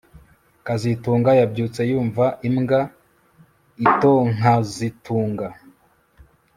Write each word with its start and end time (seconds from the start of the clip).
kazitunga 0.65 1.31
yabyutse 1.39 1.81
yumva 1.91 2.25
imbwa 2.47 2.79
itonkazitungaa 3.87 5.55